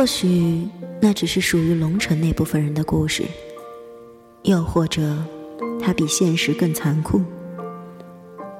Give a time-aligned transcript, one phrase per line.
[0.00, 0.66] 或许
[0.98, 3.22] 那只是属于龙城那部分人的故事，
[4.44, 5.14] 又或者
[5.78, 7.20] 它比现实更残酷。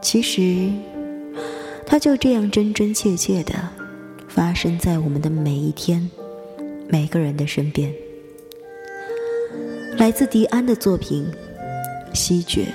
[0.02, 0.70] 其实，
[1.86, 3.54] 它就这样真真切切的
[4.28, 6.10] 发生在我们的每一天、
[6.90, 7.90] 每个人的身边。
[9.96, 11.26] 来自迪安的作品
[12.14, 12.66] 《西决》。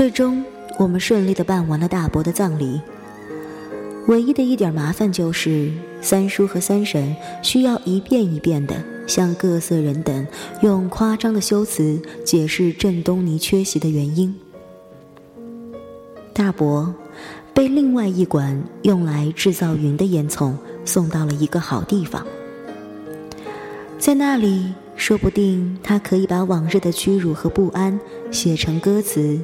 [0.00, 0.42] 最终，
[0.78, 2.80] 我们顺利的办完了大伯的葬礼。
[4.06, 10.26] 唯一的一点麻烦就是，三叔和三婶需要一遍一遍的向各色人等
[10.62, 14.34] 用夸张的修辞解释郑东尼缺席的原因。
[16.32, 16.94] 大伯
[17.52, 22.26] 被另外一管用来制造云的烟囱送到了一个好地方，
[23.98, 29.38] 在那里，说不定他可以把往日的屈辱和不安写成歌词。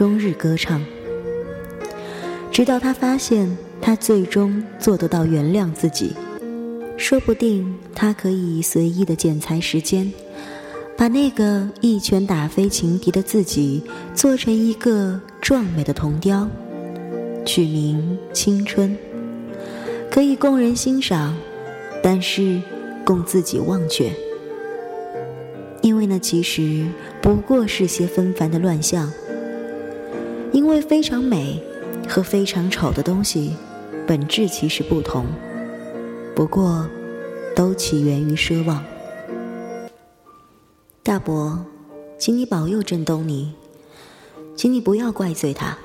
[0.00, 0.82] 终日歌唱，
[2.50, 6.16] 直到他发现他最终做得到原谅自己。
[6.96, 10.10] 说不定他可以随意的剪裁时间，
[10.96, 13.82] 把那个一拳打飞情敌的自己
[14.14, 16.48] 做成一个壮美的铜雕，
[17.44, 18.96] 取名青春，
[20.10, 21.36] 可以供人欣赏，
[22.02, 22.58] 但是
[23.04, 24.10] 供自己忘却，
[25.82, 26.86] 因为那其实
[27.20, 29.12] 不过是些纷繁的乱象。
[30.52, 31.62] 因为非常美
[32.08, 33.54] 和非常丑的东西，
[34.06, 35.24] 本质其实不同，
[36.34, 36.88] 不过
[37.54, 38.84] 都起源于奢望。
[41.02, 41.64] 大伯，
[42.18, 43.54] 请你保佑郑东尼，
[44.56, 45.78] 请你不要怪罪他。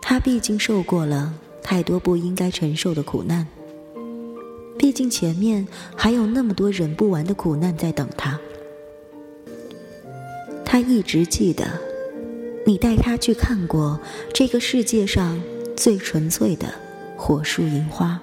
[0.00, 3.46] 他毕竟受过了太多不应该承受的苦难，
[4.78, 8.38] 毕竟前面还有那么多忍不完的苦难在等他。
[10.64, 11.83] 他一直记得。
[12.66, 14.00] 你带他去看过
[14.32, 15.40] 这个世界上
[15.76, 16.66] 最纯粹的
[17.16, 18.20] 火树银花。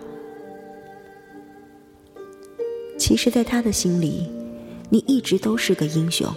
[2.98, 4.30] 其实，在他的心里，
[4.90, 6.28] 你一直都是个英雄。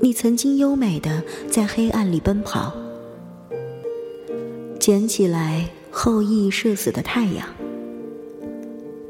[0.00, 2.72] 你曾经优美的在黑暗里奔跑，
[4.78, 7.48] 捡起来后羿射死的太阳，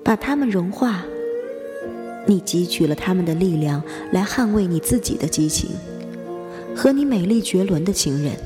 [0.04, 1.04] 把它们融化。
[2.26, 5.70] 你汲取了他们的力量来捍卫你自己的激情。
[6.76, 8.36] 和你美丽绝伦的情人，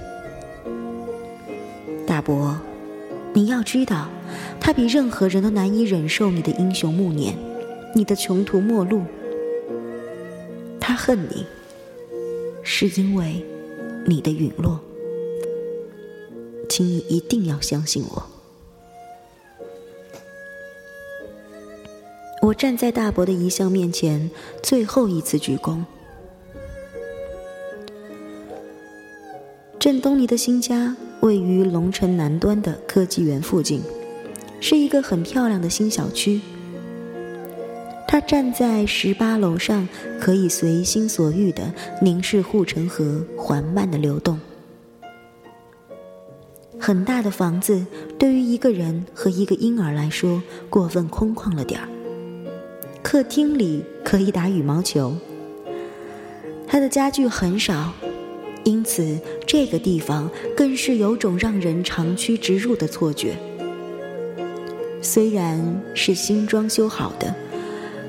[2.06, 2.56] 大伯，
[3.34, 4.08] 你要知道，
[4.60, 7.36] 他比任何人都难以忍受你的英雄暮年，
[7.92, 9.02] 你的穷途末路。
[10.78, 11.44] 他恨你，
[12.62, 13.44] 是因为
[14.06, 14.78] 你的陨落。
[16.68, 18.22] 请你一定要相信我。
[22.42, 24.30] 我站在大伯的遗像面前，
[24.62, 25.82] 最后一次鞠躬。
[30.00, 33.82] 东尼的新家位于龙城南端的科技园附近，
[34.60, 36.40] 是一个很漂亮的新小区。
[38.08, 39.86] 他站在十八楼上，
[40.18, 44.40] 可以随心所欲的凝视护城河缓慢的流动。
[46.78, 47.84] 很大的房子
[48.18, 51.88] 对于一个人和一个婴儿来说过分空旷了点儿。
[53.02, 55.14] 客厅里可以打羽毛球。
[56.66, 57.92] 他的家具很少。
[58.62, 59.18] 因此，
[59.52, 63.36] 这个地方更是有种让人长驱直入的错觉。
[65.02, 67.34] 虽然是新装修好的，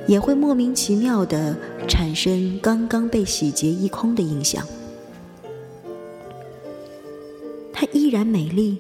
[0.06, 1.58] 也会莫名其妙的
[1.88, 4.64] 产生刚刚被洗劫一空的印象。
[7.74, 8.78] 她依然美丽，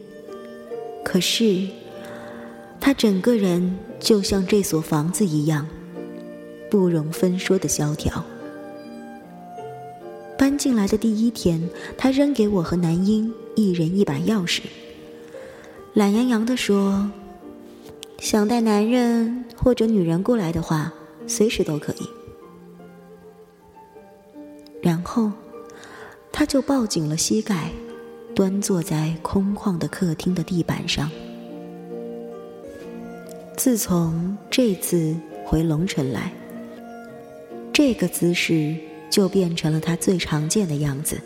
[1.03, 1.67] 可是，
[2.79, 5.67] 她整个人就像这所房子一样，
[6.69, 8.23] 不容分说的萧条。
[10.61, 11.59] 进来的第一天，
[11.97, 14.61] 他扔给我和男婴一人一把钥匙，
[15.95, 17.09] 懒洋洋地说
[18.21, 20.93] ：“想带男人或者女人过来的话，
[21.25, 22.07] 随时都可以。”
[24.83, 25.31] 然后，
[26.31, 27.71] 他就抱紧了膝盖，
[28.35, 31.09] 端坐在空旷的客厅的地板上。
[33.57, 36.31] 自从这次回龙城来，
[37.73, 38.75] 这个姿势。
[39.11, 41.21] 就变成了他最常见的样子。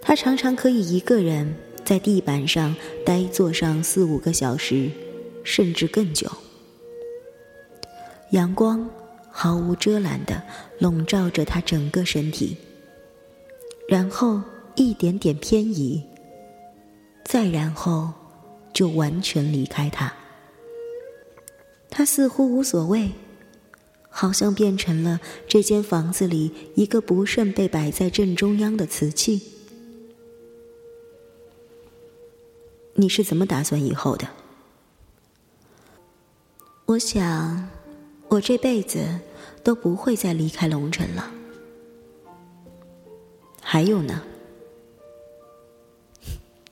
[0.00, 2.74] 他常常可以一个人在地板上
[3.04, 4.90] 呆坐上四五个小时，
[5.44, 6.30] 甚至更久。
[8.30, 8.88] 阳光
[9.30, 10.42] 毫无遮拦的
[10.78, 12.56] 笼罩着他整个身体，
[13.88, 14.40] 然后
[14.76, 16.02] 一点点偏移，
[17.24, 18.10] 再然后
[18.72, 20.12] 就完全离开他。
[21.90, 23.10] 他似乎无所谓，
[24.10, 29.40] 好像变成了这间房子里一个不慎被摆在正中央的瓷器。
[32.94, 34.28] 你是怎么打算以后的？
[36.84, 37.68] 我想，
[38.28, 39.20] 我这辈子
[39.62, 41.32] 都不会再离开龙城了。
[43.62, 44.22] 还有呢？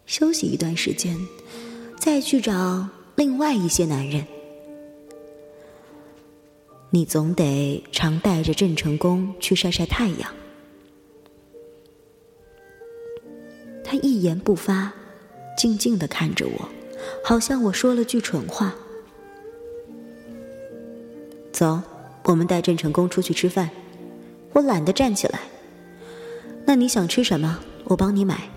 [0.07, 1.17] 休息一段时间，
[2.01, 4.27] 再去找另外一些男人。
[6.91, 10.35] 你总得常带着郑成功去晒晒太阳。
[13.85, 14.93] 他一言不发，
[15.57, 16.69] 静静的看着我，
[17.23, 18.75] 好像我说了句蠢话。
[21.53, 21.81] 走，
[22.25, 23.71] 我们带郑成功出去吃饭。
[24.55, 25.41] 我懒得站起来。
[26.65, 27.59] 那你想吃什么？
[27.85, 28.49] 我帮你买。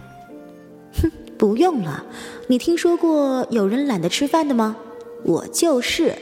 [1.02, 2.06] 哼，不用了。
[2.48, 4.78] 你听说过有人懒得吃饭的吗？
[5.24, 6.16] 我就是。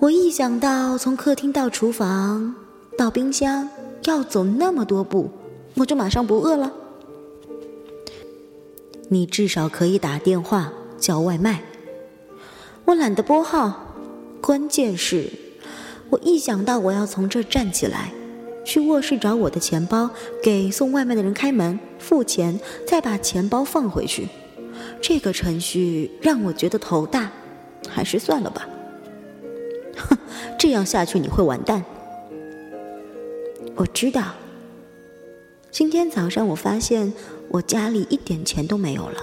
[0.00, 2.54] 我一想到从客厅到厨房
[2.96, 3.68] 到冰箱
[4.04, 5.30] 要走那么多步，
[5.74, 6.72] 我就马上不饿了。
[9.10, 11.62] 你至少可以打电话叫外卖。
[12.86, 13.94] 我懒得拨号，
[14.40, 15.30] 关键是，
[16.08, 18.10] 我一想到我要从这站起来，
[18.64, 20.08] 去卧室找我的钱包，
[20.42, 24.28] 给送外卖的人开门付钱，再把钱包放回去，
[25.02, 27.30] 这个程序让我觉得头大，
[27.86, 28.66] 还是算了吧。
[30.08, 30.18] 哼，
[30.58, 31.84] 这样下去你会完蛋。
[33.76, 34.34] 我知道。
[35.70, 37.12] 今天早上我发现
[37.48, 39.22] 我家里一点钱都没有了，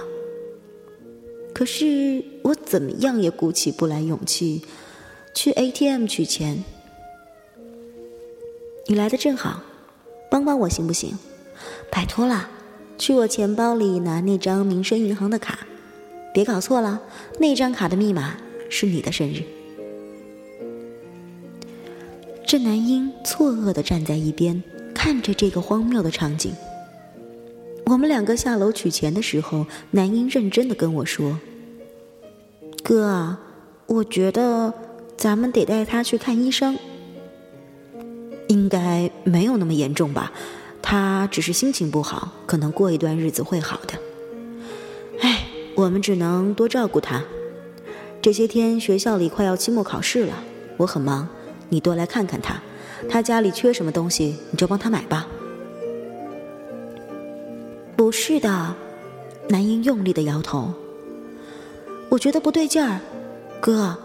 [1.54, 4.62] 可是我怎么样也鼓起不来勇气
[5.34, 6.64] 去 ATM 取钱。
[8.86, 9.60] 你来的正好，
[10.30, 11.18] 帮帮我行不行？
[11.90, 12.48] 拜托了，
[12.96, 15.66] 去我钱包里拿那张民生银行的卡，
[16.32, 17.02] 别搞错了，
[17.38, 18.38] 那张卡的密码
[18.70, 19.42] 是你的生日。
[22.48, 24.62] 郑南英错愕的站在一边，
[24.94, 26.50] 看着这个荒谬的场景。
[27.84, 31.38] 我们两个下楼取钱的时候，南英认真的跟我说
[32.82, 33.38] ：“哥啊，
[33.84, 34.72] 我觉得
[35.14, 36.78] 咱们得带他去看医生。
[38.46, 40.32] 应该没有那么严重吧？
[40.80, 43.92] 他只是心情不好，可能过一段日子会好的。
[45.20, 47.22] 哎，我们只能多照顾他。
[48.22, 50.42] 这些天学校里快要期末考试了，
[50.78, 51.28] 我很忙。”
[51.68, 52.60] 你多来看看他，
[53.08, 55.28] 他家里缺什么东西，你就帮他买吧。
[57.96, 58.74] 不是的，
[59.48, 60.72] 南英用力的摇头。
[62.08, 63.00] 我觉得不对劲儿，
[63.60, 63.98] 哥，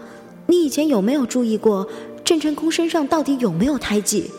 [0.46, 1.88] 你以前有没有注意过
[2.22, 4.30] 郑成功身上到底有没有胎记？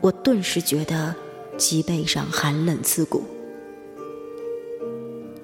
[0.00, 1.14] 我顿时觉得
[1.58, 3.22] 脊背上寒冷刺骨。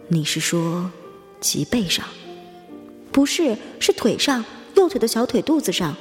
[0.08, 0.90] 你是说
[1.40, 2.06] 脊背上？
[3.12, 4.42] 不是，是腿上。
[4.86, 5.96] 右腿的小腿肚子上，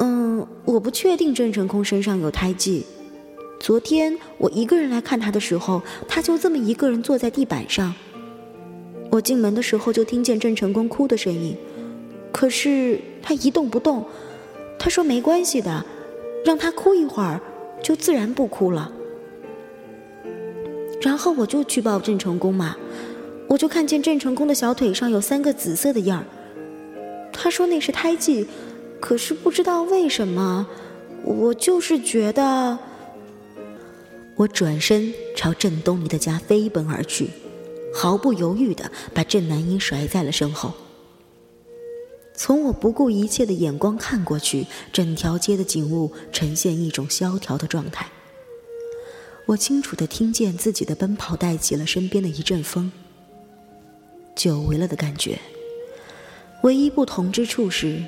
[0.00, 2.86] 嗯，我不确定郑成功身上有胎记。
[3.60, 7.94] 昨天我一个人来看他的时候，他就这么一个人坐在地板上。
[9.10, 11.54] 我进门的时候就听见郑成功哭的声音，
[12.32, 14.06] 可是他一动不动。
[14.78, 15.84] 他说没关系的，
[16.46, 17.38] 让他哭一会儿，
[17.82, 18.90] 就自然不哭了。
[21.02, 22.74] 然后我就去抱郑成功嘛，
[23.48, 26.24] 我就看见郑成功的小腿上有三个紫色的印儿。
[27.34, 28.46] 他说那是胎记，
[29.00, 30.66] 可是不知道为什么，
[31.24, 32.78] 我就是觉得。
[34.36, 37.30] 我转身朝郑东尼的家飞奔而去，
[37.94, 40.72] 毫不犹豫的把郑南英甩在了身后。
[42.36, 48.08] 从我不顾一切的眼光看过去，整条街的景物呈现一种萧条的状态。
[49.46, 52.90] 我清楚的听见自己的奔跑带起了身边的一阵风，
[54.34, 55.38] 久违了的感觉。
[56.64, 58.02] 唯一不同之处是，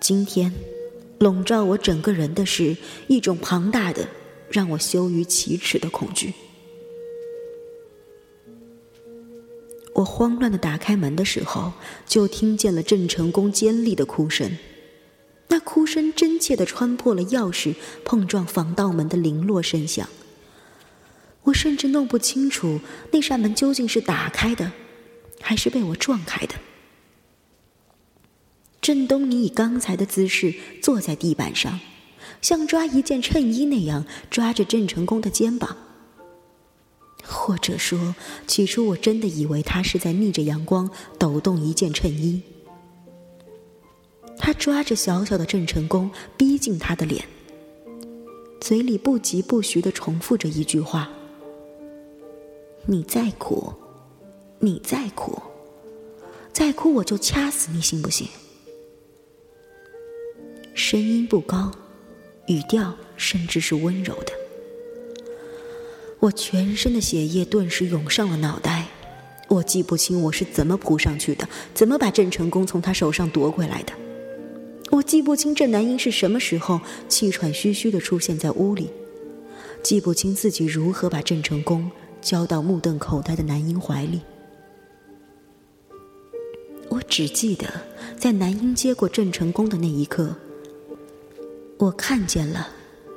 [0.00, 0.54] 今天
[1.18, 2.76] 笼罩我整个人的是
[3.08, 4.06] 一种庞大的、
[4.48, 6.32] 让我羞于启齿的恐惧。
[9.94, 11.72] 我慌乱的打开门的时候，
[12.06, 14.56] 就听见了郑成功尖利的哭声，
[15.48, 17.74] 那哭声真切的穿破了钥匙
[18.04, 20.08] 碰撞防盗门的零落声响。
[21.42, 22.78] 我甚至弄不清楚
[23.10, 24.70] 那扇门究竟是打开的，
[25.40, 26.54] 还是被我撞开的。
[28.82, 31.78] 郑东尼以刚才的姿势坐在地板上，
[32.40, 35.76] 像抓一件衬衣那样抓着郑成功的肩膀。
[37.24, 38.16] 或者说，
[38.48, 42.42] 起初我真的以为他是在逆着阳光抖动一件衬衣。
[44.36, 47.24] 他抓着小小的郑成功，逼近他的脸，
[48.60, 51.08] 嘴里不疾不徐的重复着一句话
[52.86, 53.72] ：“你再哭，
[54.58, 55.40] 你再哭，
[56.52, 58.26] 再哭我就掐死你，信不信？”
[60.82, 61.70] 声音不高，
[62.48, 64.32] 语调甚至是温柔的。
[66.18, 68.88] 我全身的血液顿时涌上了脑袋，
[69.46, 73.92] 我记不清我是怎么扑上去的，怎么把郑成功从他手上夺回来的。
[74.90, 78.90] 我记不清郑南英是什么时候气喘吁吁的出现在屋里，
[79.84, 81.88] 记不清自己如何把郑成功
[82.20, 84.20] 交到目瞪口呆的南英怀里。
[86.88, 87.68] 我只记得，
[88.18, 90.36] 在南英接过郑成功的那一刻，
[91.82, 92.68] 我看见了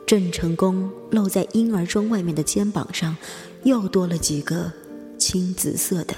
[0.07, 3.15] 郑成功露在婴儿装外面的肩膀上，
[3.61, 4.71] 又多了几个
[5.19, 6.15] 青紫色的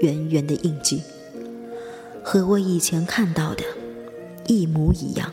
[0.00, 1.00] 圆圆的印记，
[2.20, 3.62] 和我以前看到的。
[4.48, 5.32] 一模一样。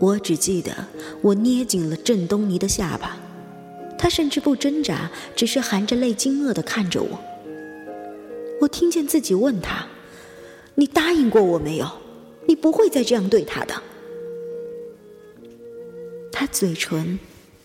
[0.00, 0.72] 我只记得
[1.20, 3.18] 我捏紧了郑东尼的下巴，
[3.98, 7.20] 他甚至不挣扎，只是含着泪惊愕的看着我。
[8.62, 9.86] 我听见自己问他
[10.76, 11.86] ：“你答应过我没有？
[12.48, 13.80] 你不会再这样对他的。”
[16.32, 17.18] 他嘴唇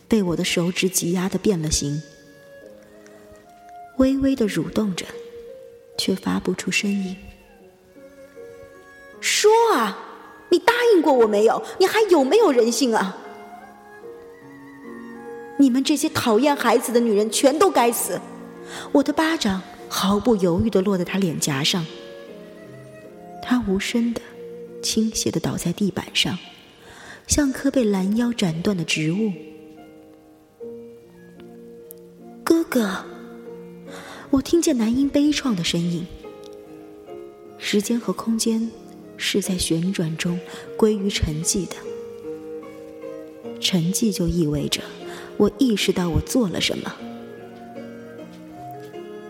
[0.07, 2.01] 被我的手指挤压的变了形，
[3.97, 5.05] 微微的蠕动着，
[5.97, 7.15] 却发不出声音。
[9.21, 9.97] 说啊，
[10.49, 11.63] 你答应过我没有？
[11.79, 13.17] 你还有没有人性啊？
[15.57, 18.19] 你们这些讨厌孩子的女人，全都该死！
[18.91, 21.85] 我的巴掌毫不犹豫的落在他脸颊上，
[23.41, 24.21] 他无声的
[24.83, 26.37] 倾斜的倒在地板上，
[27.25, 29.31] 像棵被拦腰斩断的植物。
[32.43, 33.03] 哥哥，
[34.29, 36.05] 我听见男婴悲怆的声音。
[37.57, 38.69] 时间和空间。
[39.15, 40.37] 是在旋转中
[40.75, 41.75] 归于沉寂的，
[43.61, 44.81] 沉寂就意味着
[45.37, 46.93] 我意识到我做了什么。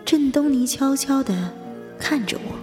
[0.04, 1.52] 郑东尼悄悄地
[1.96, 2.58] 看着我，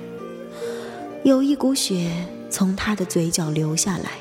[1.24, 2.12] 有一股血
[2.52, 4.12] 从他的嘴角流下来，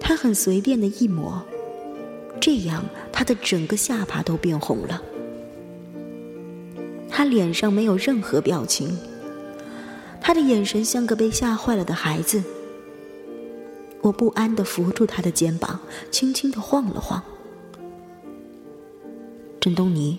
[0.00, 1.42] 他很随便的一抹，
[2.40, 5.02] 这样他的整个下巴都变红了，
[7.10, 8.96] 他脸上没有任何表情。
[10.20, 12.42] 他的眼神像个被吓坏了的孩子。
[14.00, 17.22] 我不安的扶住他的肩膀，轻轻的晃了晃。
[19.60, 20.18] 郑东尼，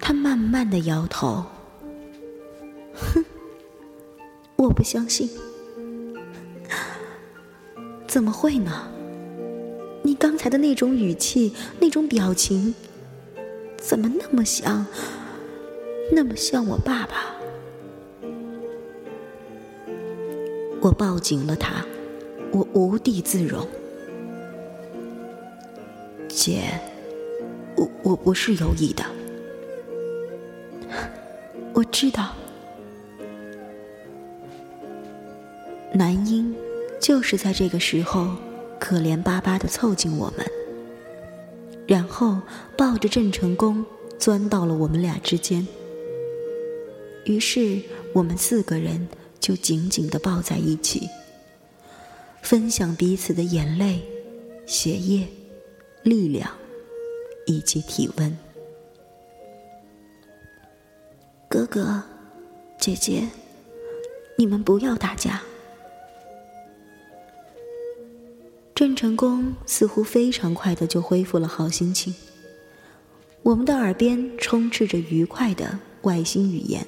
[0.00, 1.44] 他慢慢的摇头，
[4.60, 5.26] 我不相信，
[8.06, 8.88] 怎么会呢？
[10.02, 12.74] 你刚才的那种语气，那种表情，
[13.78, 14.84] 怎么那么像？
[16.12, 17.34] 那么像我爸爸，
[20.82, 21.82] 我抱紧了他，
[22.52, 23.66] 我无地自容。
[26.28, 26.78] 姐，
[27.76, 29.02] 我我不是有意的，
[31.72, 32.34] 我知道。
[35.92, 36.54] 男婴
[37.00, 38.36] 就是在这个时候
[38.78, 40.46] 可怜巴巴的凑近我们，
[41.86, 42.40] 然后
[42.76, 43.84] 抱着郑成功
[44.18, 45.66] 钻到了我们俩之间。
[47.24, 47.82] 于是，
[48.14, 49.08] 我们四个人
[49.40, 51.08] 就紧紧的抱在一起，
[52.40, 54.00] 分享彼此的眼泪、
[54.66, 55.26] 血液、
[56.02, 56.50] 力量
[57.46, 58.38] 以及体温。
[61.48, 62.00] 哥哥，
[62.78, 63.28] 姐姐，
[64.36, 65.42] 你们不要打架。
[68.80, 72.14] 郑成功似乎非常快的就恢复了好心情，
[73.42, 76.86] 我们的耳边充斥着愉快的外星语言。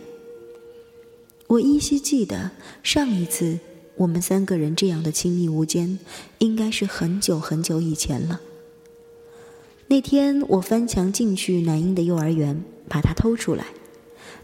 [1.49, 2.51] 我依稀记得，
[2.83, 3.59] 上一次
[3.97, 5.99] 我们三个人这样的亲密无间，
[6.39, 8.41] 应该是很久很久以前了。
[9.89, 13.67] 那天我翻墙进去南英的幼儿园，把他偷出来，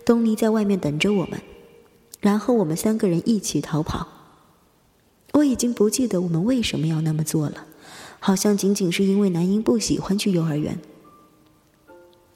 [0.04, 1.40] 东尼在外面等着我们，
[2.20, 4.17] 然后我们三个人一起逃跑。
[5.32, 7.66] 我已经不记得我们为什么要那么做了，
[8.18, 10.78] 好像仅仅是因为南英不喜欢去幼儿园。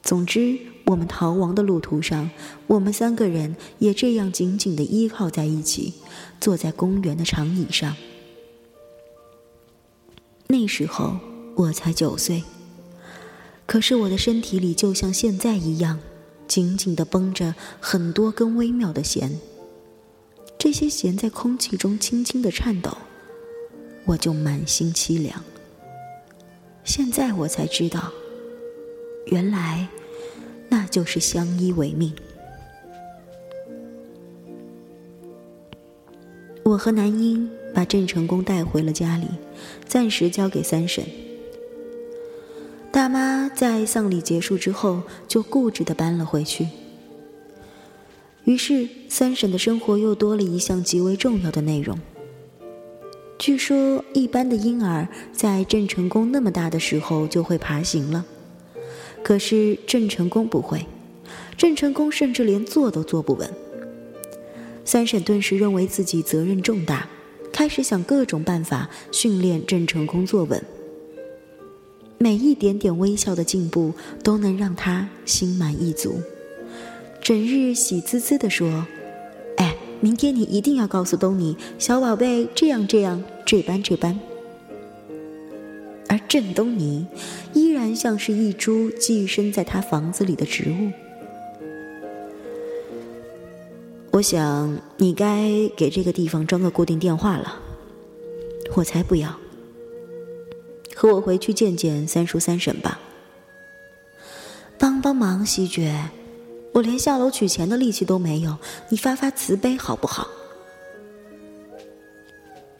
[0.01, 2.29] 总之，我们逃亡的路途上，
[2.67, 5.93] 我们三个人也这样紧紧的依靠在一起，
[6.39, 7.95] 坐在公园的长椅上。
[10.47, 11.17] 那时候
[11.55, 12.43] 我才九岁，
[13.65, 15.99] 可是我的身体里就像现在一样，
[16.47, 19.39] 紧紧的绷着很多根微妙的弦。
[20.63, 22.97] 这些弦在空气中轻轻的颤抖，
[24.05, 25.43] 我就满心凄凉。
[26.85, 28.13] 现在我才知道。
[29.25, 29.89] 原来，
[30.69, 32.13] 那就是相依为命。
[36.63, 39.27] 我和南英把郑成功带回了家里，
[39.85, 41.03] 暂时交给三婶。
[42.89, 46.69] 大妈在丧礼结束之后就固执的搬了回去。
[48.45, 51.97] 于是三婶的生活又多了一项极为重要的内容。
[53.39, 58.25] 据说，一般的婴儿在郑成功那么大的时候就会爬行了，
[59.23, 60.85] 可是郑成功不会，
[61.57, 63.49] 郑成功甚至连坐都坐不稳。
[64.85, 67.09] 三婶顿时认为自己责任重大，
[67.51, 70.63] 开始想各种办法训练郑成功坐稳。
[72.17, 76.21] 每一点点微笑的进步都能让他心满意足，
[77.23, 78.85] 整日喜滋滋地说
[79.55, 84.19] ：“哎，明天你一定要告诉东尼，小宝贝这样这样，这般这般。”
[86.09, 87.07] 而郑东尼
[87.53, 90.91] 依然像是一株寄生在他房子里的植物。
[94.11, 97.57] 我想你该给这个地方装个固定电话了。
[98.75, 99.39] 我才不要！
[100.93, 102.99] 和我回去见见三叔三婶吧。
[104.77, 105.97] 帮帮忙，西决，
[106.73, 108.57] 我连下楼取钱的力气都没有，
[108.89, 110.27] 你发发慈悲好不好？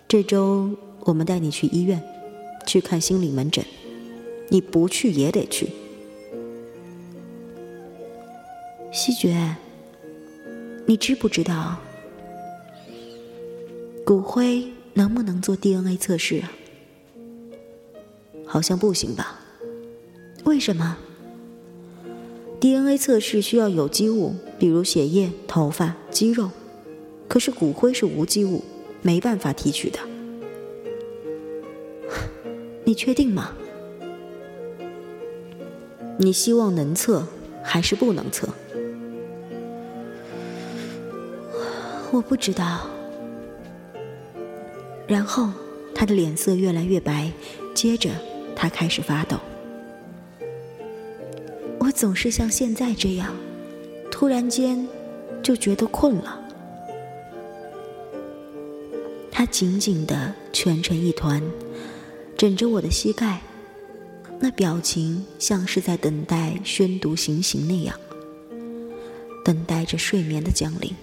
[0.07, 0.71] 这周
[1.01, 2.03] 我们带你去医院，
[2.65, 3.63] 去看心理门诊，
[4.49, 5.69] 你不去也得去。
[8.91, 9.55] 西决。
[10.85, 11.77] 你知不知道，
[14.05, 16.51] 骨灰能不能做 DNA 测试啊？
[18.45, 19.39] 好像不行吧？
[20.43, 20.97] 为什么
[22.63, 26.49] ？DNA 测试需要有机物，比如血液、头发、肌肉，
[27.27, 28.63] 可是骨灰是无机物，
[29.01, 29.99] 没办法提取的。
[32.85, 33.51] 你确定吗？
[36.17, 37.27] 你希望能测，
[37.61, 38.47] 还是不能测？
[42.11, 42.87] 我不知道。
[45.05, 45.49] 然后，
[45.93, 47.29] 他的脸色越来越白，
[47.73, 48.09] 接着
[48.55, 49.35] 他开始发抖。
[51.93, 53.33] 总是像现在这样，
[54.11, 54.87] 突然间
[55.41, 56.39] 就觉得困了。
[59.31, 61.41] 他紧紧的蜷成一团，
[62.35, 63.41] 枕着我的膝盖，
[64.39, 67.95] 那表情像是在等待宣读行刑那样，
[69.45, 70.93] 等待着睡眠的降临。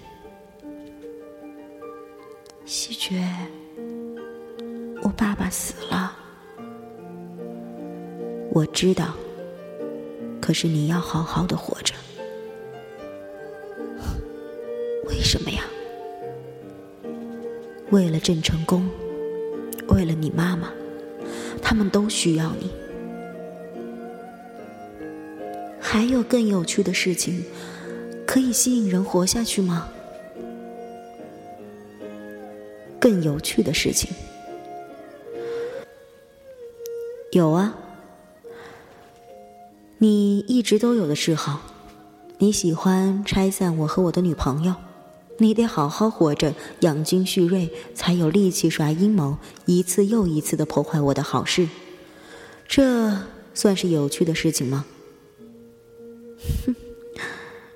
[2.65, 3.27] 西决，
[5.01, 6.15] 我爸爸死了，
[8.51, 9.15] 我知道。
[10.51, 11.93] 可是你要好好的活着，
[15.05, 15.63] 为什么呀？
[17.89, 18.85] 为了郑成功，
[19.87, 20.69] 为了你妈妈，
[21.61, 22.69] 他们都需要你。
[25.79, 27.45] 还有更有趣的事情，
[28.27, 29.87] 可以吸引人活下去吗？
[32.99, 34.13] 更有趣的事情
[37.31, 37.73] 有啊，
[40.03, 41.61] 你一直都有的嗜好，
[42.39, 44.73] 你喜欢拆散我和我的女朋友，
[45.37, 49.37] 你得好好活着，养精蓄锐，才有力气耍阴谋，
[49.67, 51.69] 一次又一次的破坏我的好事，
[52.67, 53.15] 这
[53.53, 54.87] 算是有趣的事情吗？
[56.65, 56.75] 哼，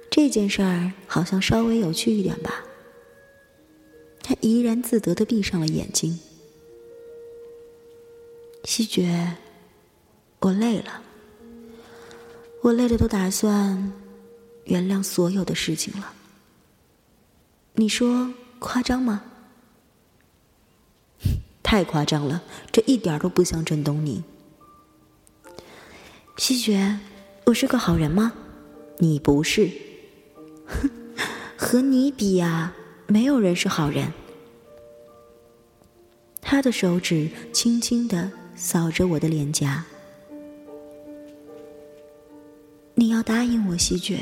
[0.09, 2.65] 这件事儿好像稍微有趣一点吧。
[4.23, 6.19] 他怡然自得的闭上了眼睛。
[8.63, 9.35] 西决，
[10.39, 11.03] 我累了，
[12.65, 13.93] 我累的都打算
[14.63, 16.13] 原谅所有的事情了。
[17.75, 19.21] 你说夸张吗？
[21.61, 24.23] 太夸张了，这一点都不像郑东尼。
[26.37, 26.97] 西雪，
[27.45, 28.33] 我是个好人吗？
[28.97, 29.69] 你不是。
[30.65, 30.89] 哼，
[31.55, 32.73] 和你比呀。
[33.05, 34.11] 没有人是好人。
[36.41, 39.85] 他的手指轻轻的扫着我的脸颊。
[42.95, 44.17] 你要答应我，西爵，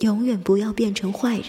[0.00, 1.46] 永远不要变成坏人。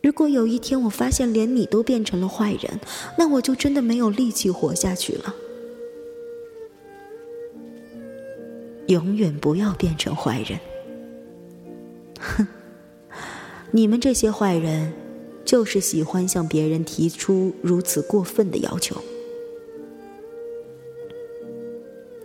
[0.00, 2.80] 如果有一天我发现连你都变成了坏人，
[3.18, 5.34] 那我就真的没有力气活下去了。
[8.86, 10.58] 永远不要变成坏人。
[12.20, 12.46] 哼。
[13.70, 14.92] 你们这些坏人，
[15.44, 19.00] 就是喜欢向别人提出如此过分的要求。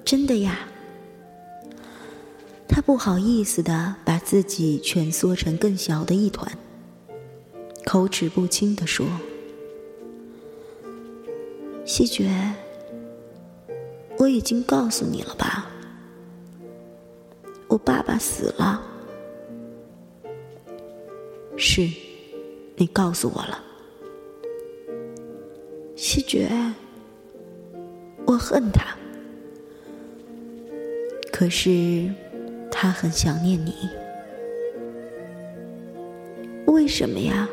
[0.03, 0.67] 真的呀？
[2.87, 6.49] 不好意思的把自己蜷缩成更小的一团，
[7.85, 9.05] 口齿不清的说
[11.83, 12.31] ：“西决，
[14.17, 15.69] 我已经告诉你了吧？
[17.67, 18.81] 我爸爸死了。”
[21.59, 21.89] 是，
[22.77, 23.61] 你告诉我了，
[25.97, 26.49] 西决，
[28.25, 28.95] 我恨他，
[31.33, 32.09] 可是
[32.79, 33.89] 他很想念你。
[36.67, 37.49] 为什么呀？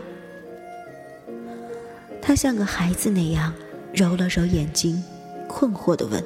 [2.21, 3.55] 他像个孩子那样
[3.95, 5.03] 揉了揉眼睛，
[5.49, 6.23] 困惑的问：“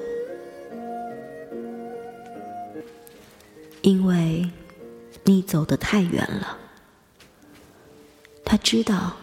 [3.83, 4.51] 因为
[5.23, 6.59] 你走得太远了。”
[8.45, 9.17] 他知道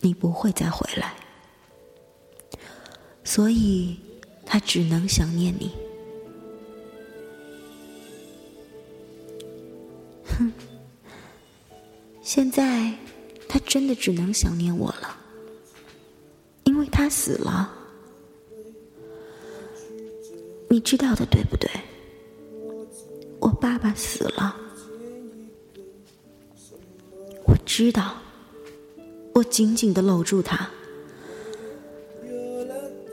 [0.00, 1.12] 你不会再回来，
[3.22, 4.00] 所以
[4.46, 5.72] 他只能想念你。
[12.34, 12.90] 现在
[13.46, 15.14] 他真的只能想念我了，
[16.64, 17.70] 因为他死了。
[20.70, 21.70] 你知道的，对不对？
[23.38, 24.56] 我爸爸死了。
[27.44, 28.14] 我知道，
[29.34, 30.70] 我紧紧的搂住他。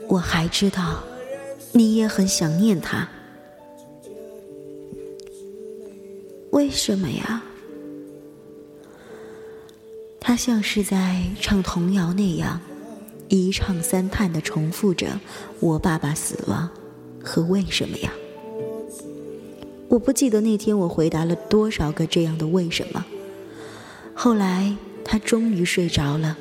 [0.08, 1.04] 我还知道，
[1.72, 3.06] 你也很想念他。
[6.52, 7.42] 为什么呀？
[10.30, 12.60] 他像是在唱童谣那样，
[13.28, 15.18] 一唱三叹的重复着
[15.58, 16.70] “我爸爸死了”
[17.20, 18.12] 和“为什么呀”。
[19.90, 23.04] 我不记得那天我回答了多少个这样的“为什么”。
[24.14, 24.72] 后来，
[25.04, 26.38] 他终于睡着了，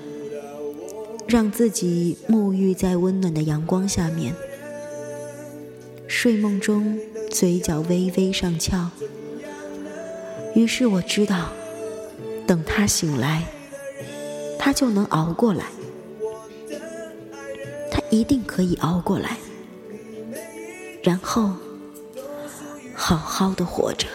[1.28, 4.36] 让自己沐浴在温暖的阳光下面。
[6.06, 6.99] 睡梦中，
[7.32, 8.91] 嘴角微微上翘。
[10.54, 11.49] 于是我知道，
[12.45, 13.47] 等他醒来，
[14.59, 15.65] 他就能熬过来。
[17.89, 19.37] 他一定可以熬过来，
[21.01, 21.53] 然后
[22.93, 24.05] 好好的活着。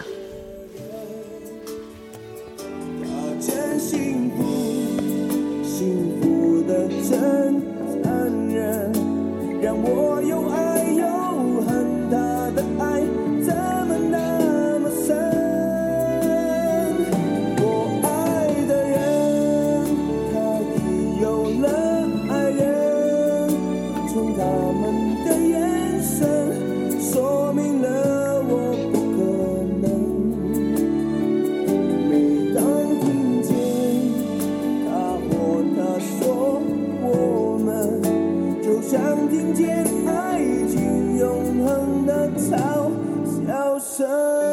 [43.97, 44.44] sun.